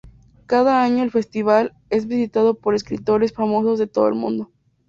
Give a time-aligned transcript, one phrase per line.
[0.47, 4.51] Cada año, el festival es visitado por escritores famosos de todo el mundo.